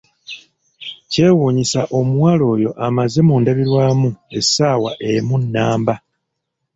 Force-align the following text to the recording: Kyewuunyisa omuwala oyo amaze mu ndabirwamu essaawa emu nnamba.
Kyewuunyisa 1.11 1.81
omuwala 1.99 2.43
oyo 2.53 2.69
amaze 2.87 3.19
mu 3.27 3.35
ndabirwamu 3.41 4.09
essaawa 4.37 4.91
emu 5.11 5.35
nnamba. 5.43 5.95